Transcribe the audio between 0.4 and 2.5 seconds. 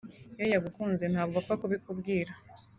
yagukunze ntabwo apfa kubikubwira